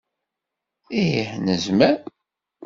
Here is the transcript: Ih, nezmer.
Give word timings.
Ih, 1.03 1.29
nezmer. 1.45 1.97